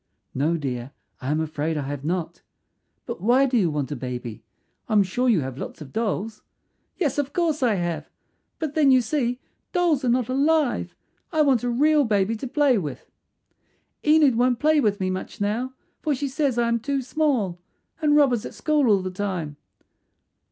"No, 0.33 0.57
dear; 0.57 0.93
I 1.21 1.29
am 1.29 1.39
afraid 1.39 1.77
I 1.77 1.83
have 1.83 2.03
not. 2.03 2.41
But 3.05 3.21
why 3.21 3.45
do 3.45 3.55
you 3.55 3.69
want 3.69 3.91
a 3.91 3.95
baby? 3.95 4.43
I 4.89 4.93
am 4.93 5.03
sure 5.03 5.29
you 5.29 5.41
have 5.41 5.59
lots 5.59 5.79
of 5.79 5.93
dolls." 5.93 6.41
"Yes, 6.97 7.19
of 7.19 7.33
course 7.33 7.61
I 7.61 7.75
have; 7.75 8.09
but 8.57 8.73
then 8.73 8.89
you 8.89 9.01
see 9.01 9.39
dolls 9.73 10.03
are 10.03 10.09
not 10.09 10.27
alive. 10.27 10.95
I 11.31 11.43
want 11.43 11.61
a 11.61 11.69
real 11.69 12.03
baby 12.03 12.35
to 12.37 12.47
play 12.47 12.79
with. 12.79 13.11
"Enid 14.03 14.37
won't 14.37 14.57
play 14.57 14.79
with 14.79 14.99
me 14.99 15.11
much 15.11 15.39
now, 15.39 15.73
for 16.01 16.15
she 16.15 16.27
says 16.27 16.57
I 16.57 16.67
am 16.67 16.79
too 16.79 17.03
small, 17.03 17.59
and 18.01 18.15
Rob 18.15 18.33
is 18.33 18.43
at 18.43 18.55
school 18.55 18.87
all 18.89 19.03
the 19.03 19.11
time." 19.11 19.55